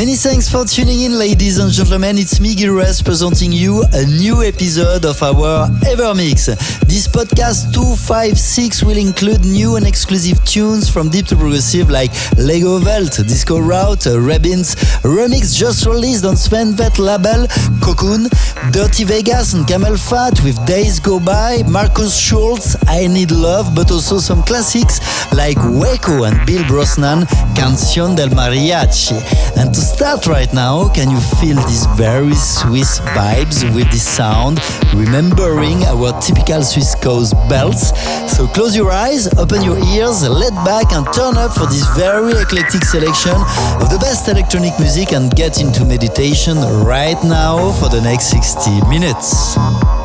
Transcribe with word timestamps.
Many 0.00 0.16
thanks 0.16 0.48
for 0.48 0.64
tuning 0.64 1.02
in, 1.02 1.18
ladies 1.18 1.58
and 1.58 1.70
gentlemen. 1.70 2.16
It's 2.16 2.40
me, 2.40 2.54
Gil 2.54 2.74
presenting 3.04 3.52
you 3.52 3.84
a 3.92 4.06
new 4.06 4.42
episode 4.42 5.04
of 5.04 5.22
our 5.22 5.68
Evermix. 5.84 6.46
This 6.88 7.06
podcast 7.06 7.74
256 7.74 8.82
will 8.82 8.96
include 8.96 9.44
new 9.44 9.76
and 9.76 9.86
exclusive 9.86 10.42
tunes 10.46 10.88
from 10.88 11.10
deep 11.10 11.26
to 11.26 11.36
progressive 11.36 11.90
like 11.90 12.10
Legowelt, 12.40 13.14
Disco 13.28 13.58
Route, 13.58 14.06
uh, 14.06 14.18
Rabin's 14.18 14.74
remix 15.04 15.54
just 15.54 15.84
released 15.84 16.24
on 16.24 16.34
Sven 16.34 16.72
Väth 16.72 16.98
label, 16.98 17.46
Cocoon, 17.84 18.24
Dirty 18.72 19.04
Vegas 19.04 19.52
and 19.52 19.66
CamelPhat 19.66 20.42
with 20.42 20.56
Days 20.64 20.98
Go 20.98 21.20
By, 21.20 21.62
Markus 21.68 22.16
Schulz, 22.16 22.74
I 22.86 23.06
Need 23.06 23.32
Love, 23.32 23.74
but 23.74 23.90
also 23.90 24.16
some 24.16 24.42
classics 24.44 24.98
like 25.34 25.58
Waco 25.58 26.24
and 26.24 26.40
Bill 26.46 26.66
Brosnan, 26.66 27.26
Canción 27.54 28.16
del 28.16 28.30
Mariachi. 28.30 29.20
And 29.58 29.74
to 29.74 29.89
start 29.90 30.26
right 30.26 30.52
now, 30.54 30.88
can 30.88 31.10
you 31.10 31.20
feel 31.40 31.56
these 31.66 31.86
very 31.96 32.34
Swiss 32.34 33.00
vibes 33.00 33.62
with 33.74 33.90
this 33.90 34.06
sound, 34.06 34.60
remembering 34.94 35.82
our 35.84 36.18
typical 36.20 36.62
Swiss 36.62 36.94
coast 36.94 37.34
belts? 37.48 37.90
So 38.34 38.46
close 38.46 38.76
your 38.76 38.90
eyes, 38.90 39.26
open 39.36 39.62
your 39.62 39.78
ears, 39.92 40.22
let 40.28 40.54
back 40.64 40.92
and 40.92 41.04
turn 41.12 41.36
up 41.36 41.52
for 41.52 41.66
this 41.66 41.86
very 41.96 42.32
eclectic 42.32 42.84
selection 42.84 43.34
of 43.82 43.90
the 43.90 43.98
best 44.00 44.28
electronic 44.28 44.78
music 44.78 45.12
and 45.12 45.30
get 45.34 45.60
into 45.60 45.84
meditation 45.84 46.56
right 46.84 47.18
now 47.24 47.72
for 47.72 47.88
the 47.88 48.00
next 48.00 48.30
60 48.30 48.80
minutes. 48.88 49.99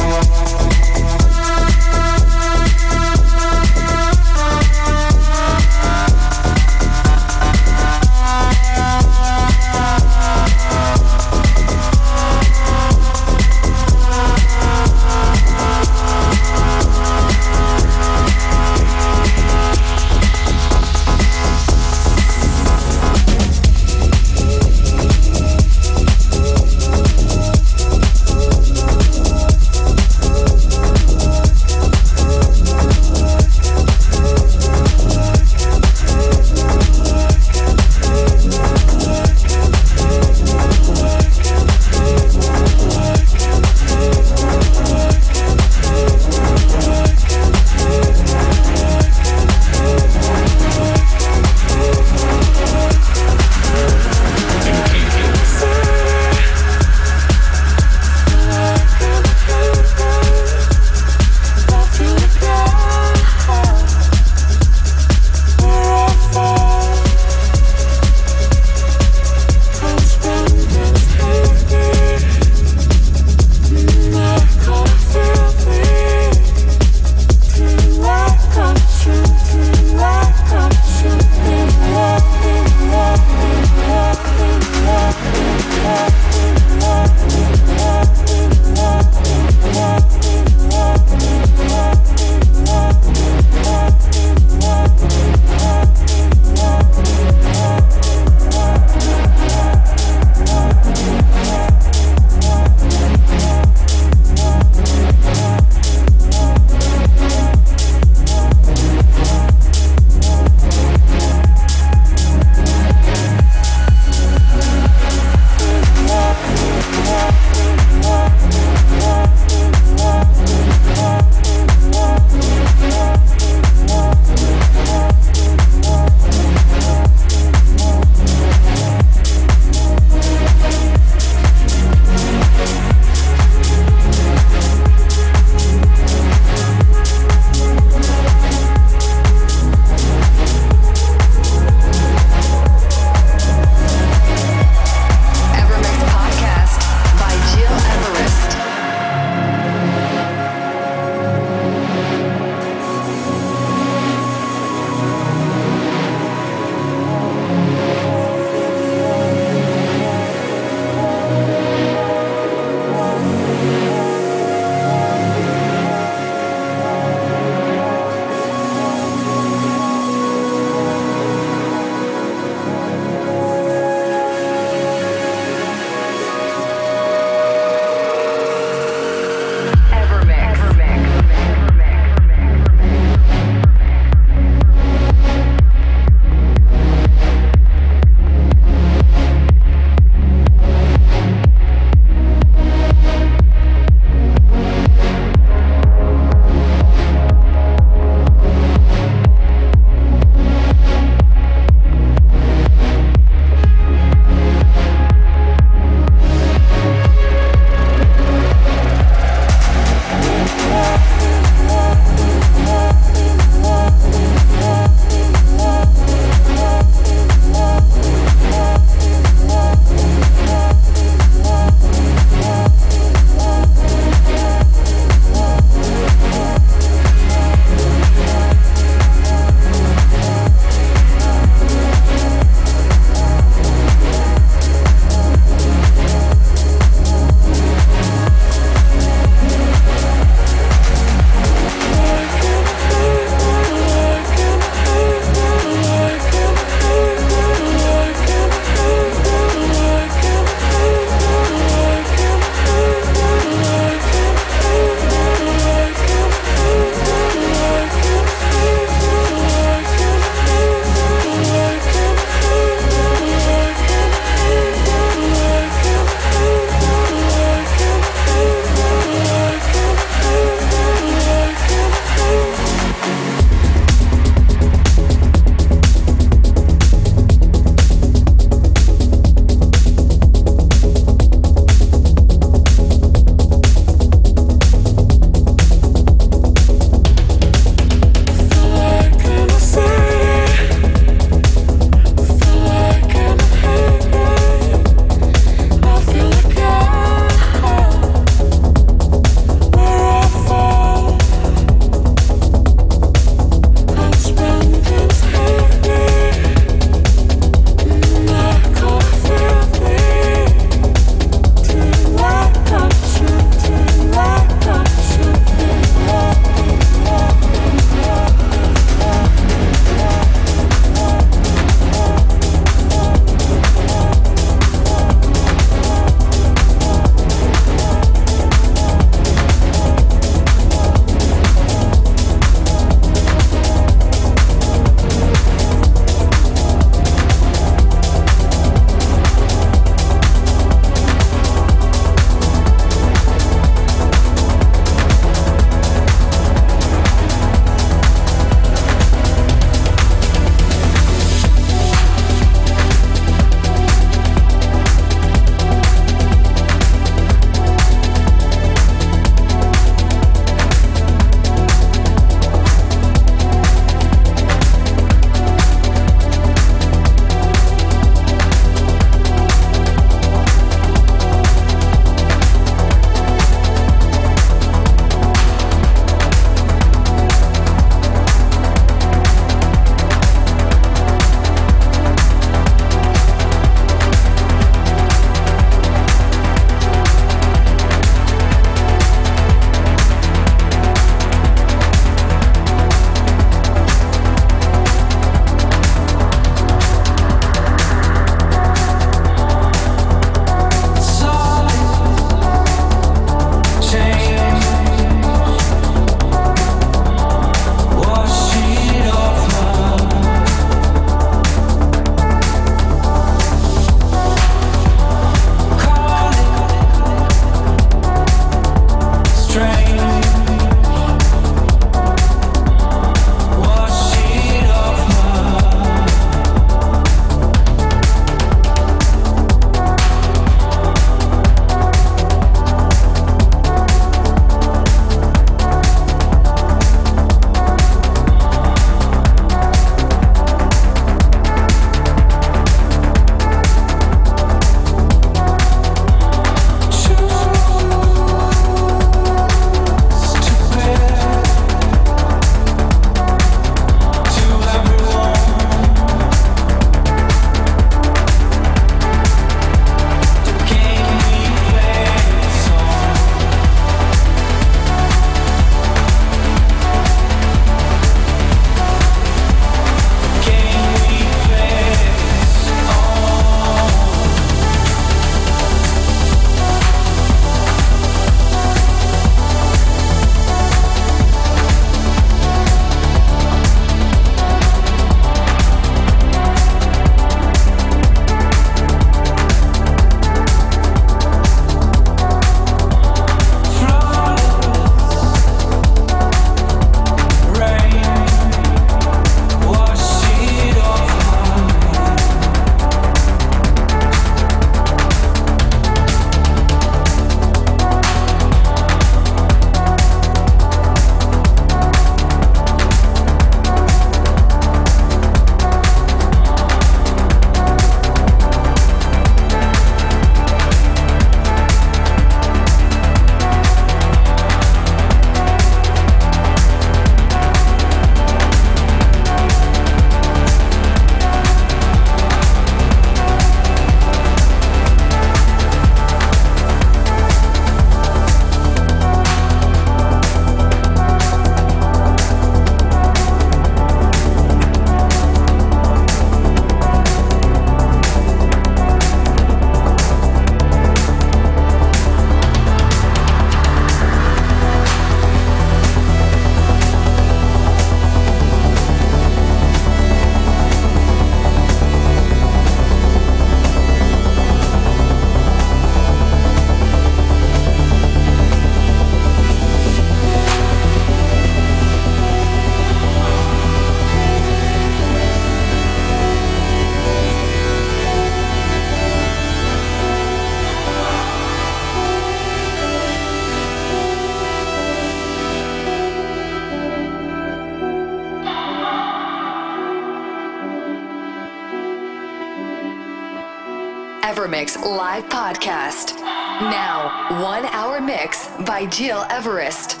Evermix 594.60 594.84
live 594.84 595.24
podcast. 595.30 596.20
Now, 596.60 597.42
one 597.42 597.64
hour 597.64 597.98
mix 597.98 598.46
by 598.66 598.84
Gil 598.84 599.24
Everest. 599.30 600.00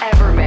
Evermix. 0.00 0.41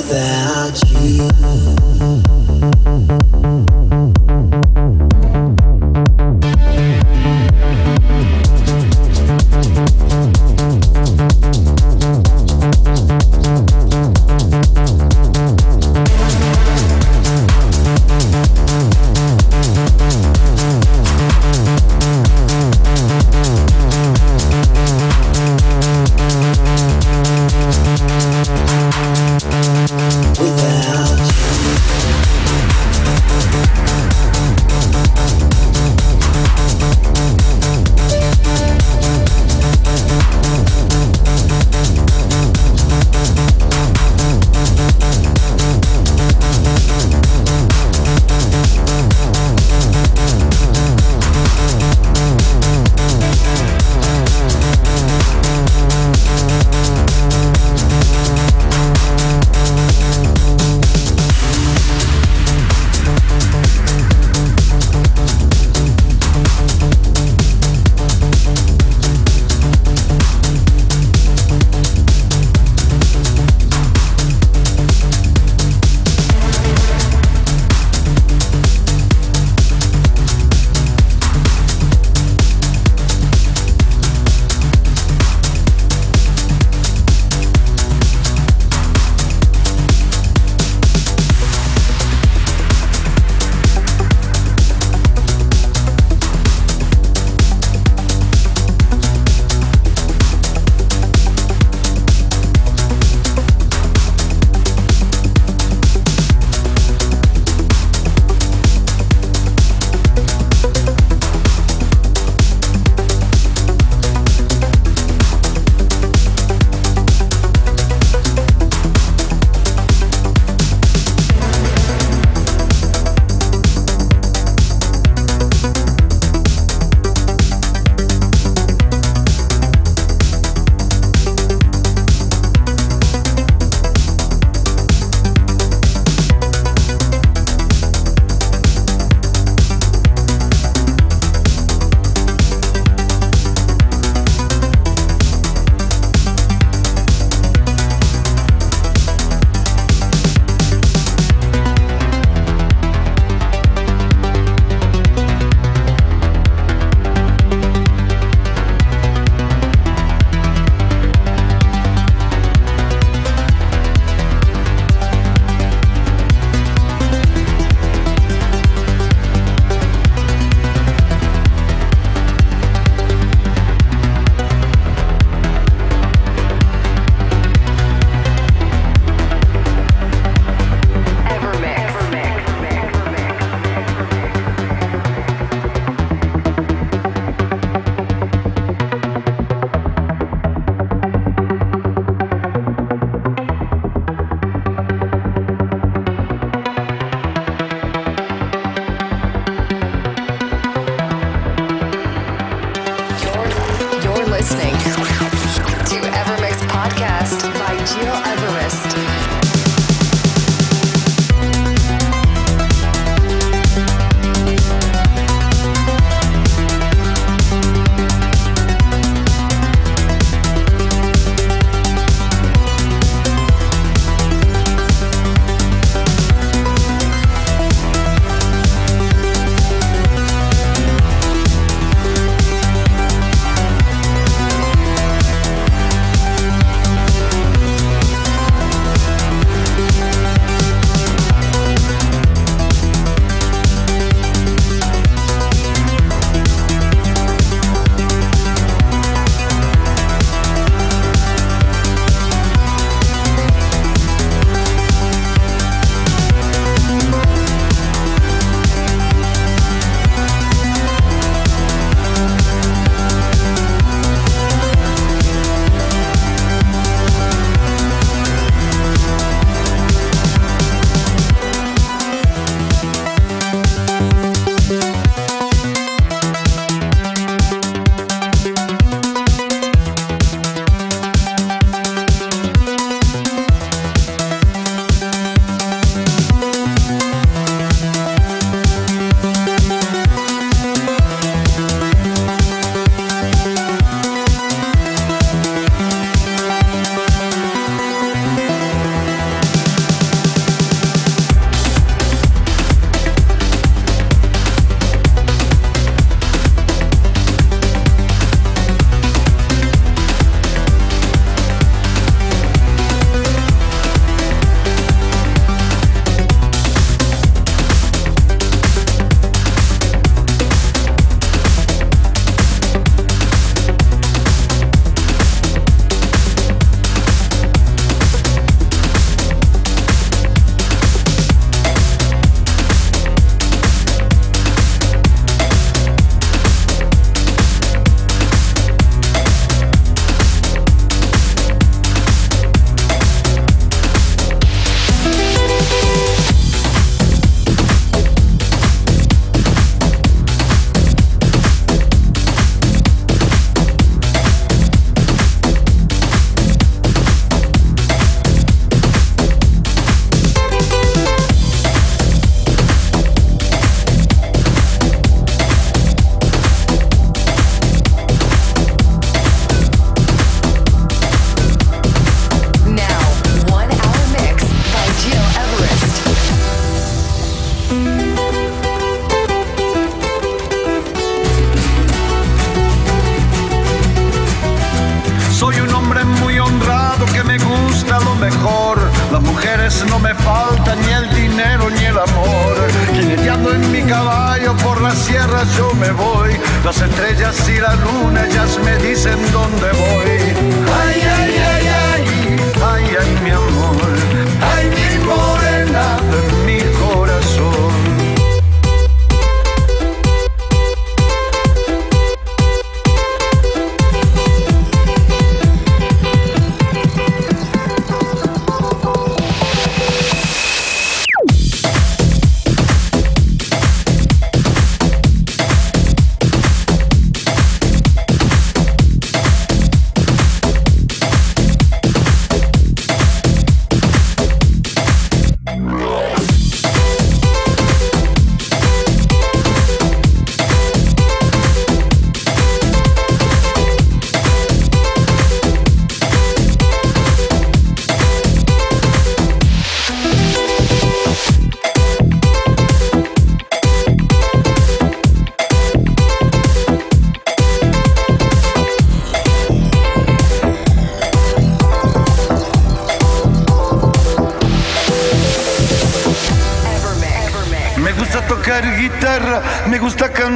Without 0.00 0.80
you. 0.92 1.28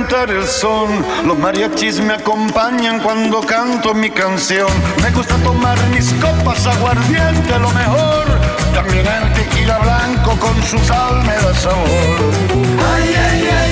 el 0.02 0.46
son. 0.46 1.04
Los 1.24 1.38
mariachis 1.38 2.00
me 2.00 2.14
acompañan 2.14 3.00
cuando 3.00 3.40
canto 3.40 3.94
mi 3.94 4.10
canción. 4.10 4.68
Me 5.02 5.10
gusta 5.10 5.36
tomar 5.36 5.78
mis 5.88 6.12
copas 6.14 6.66
aguardiente, 6.66 7.58
lo 7.60 7.70
mejor. 7.70 8.24
También 8.74 9.06
el 9.06 9.32
tequila 9.34 9.78
blanco 9.78 10.36
con 10.40 10.60
su 10.64 10.78
sal 10.80 11.22
me 11.24 11.34
da 11.34 11.54
sabor. 11.54 13.63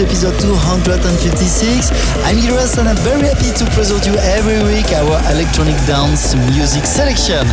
Episode 0.00 0.34
256. 0.40 1.92
I'm 2.26 2.34
Gil 2.40 2.58
Everest 2.58 2.78
and 2.78 2.88
I'm 2.88 2.96
very 3.06 3.28
happy 3.30 3.54
to 3.54 3.64
present 3.70 4.04
you 4.06 4.14
every 4.34 4.58
week 4.66 4.90
our 4.90 5.22
electronic 5.54 5.86
dance 5.86 6.34
music 6.50 6.84
selection. 6.84 7.46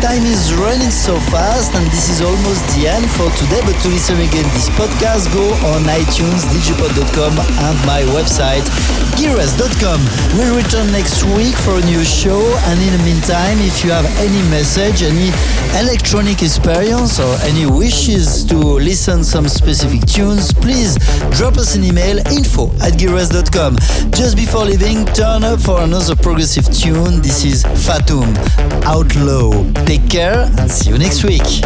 Time 0.00 0.24
is 0.24 0.54
running 0.54 0.90
so 0.90 1.20
fast 1.28 1.74
and 1.74 1.84
this 1.92 2.08
is 2.08 2.22
almost 2.22 2.64
the 2.72 2.88
end 2.88 3.04
for 3.12 3.28
today, 3.36 3.60
but 3.68 3.76
to 3.82 3.88
listen 3.88 4.16
again 4.16 4.48
this 4.56 4.70
podcast, 4.70 5.28
go 5.34 5.44
on 5.68 5.84
iTunes, 5.84 6.48
digipod.com 6.48 7.36
and 7.36 7.76
my 7.84 8.00
website, 8.16 8.64
gileverest.com. 9.20 10.00
We'll 10.38 10.56
return 10.56 10.90
next 10.92 11.24
week 11.36 11.54
for 11.60 11.76
a 11.76 11.84
new 11.84 12.02
show 12.04 12.40
and 12.72 12.80
in 12.80 12.96
the 12.96 13.04
meantime, 13.04 13.60
if 13.60 13.84
you 13.84 13.90
have 13.90 14.08
any 14.16 14.40
message, 14.48 15.02
any 15.02 15.28
electronic 15.76 16.42
experience 16.42 17.20
or 17.20 17.36
any 17.44 17.66
wishes 17.66 18.46
to 18.46 18.56
listen 18.56 19.22
some 19.22 19.46
specific 19.46 20.00
tunes, 20.06 20.54
please 20.54 20.96
drop 21.36 21.58
us 21.58 21.76
an 21.76 21.84
email 21.84 22.16
info 22.32 22.72
at 22.80 22.96
gileverest.com. 22.96 23.76
Just 24.12 24.36
before 24.36 24.64
leaving, 24.64 25.04
turn 25.12 25.44
up 25.44 25.60
for 25.60 25.82
another 25.82 26.16
progressive 26.16 26.64
tune. 26.72 27.20
This 27.20 27.41
is 27.44 27.64
Fatum 27.64 28.36
Outlaw. 28.84 29.64
Take 29.84 30.08
care 30.08 30.50
and 30.58 30.70
see 30.70 30.90
you 30.90 30.98
next 30.98 31.24
week. 31.24 31.62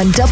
On 0.00 0.06
www.gileverest.com. 0.12 0.29